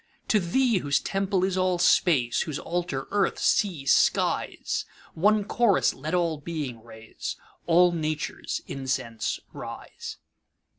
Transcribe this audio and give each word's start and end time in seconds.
To 0.29 0.39
Thee, 0.39 0.79
whose 0.79 0.99
temple 0.99 1.43
is 1.43 1.55
all 1.59 1.77
Space, 1.77 2.41
Whose 2.41 2.57
altar 2.57 3.07
earth, 3.11 3.37
sea, 3.37 3.85
skies, 3.85 4.83
One 5.13 5.43
chorus 5.43 5.93
let 5.93 6.15
all 6.15 6.39
Being 6.39 6.83
raise, 6.83 7.35
All 7.67 7.91
Nature's 7.91 8.61
incense 8.65 9.39
rise! 9.53 10.17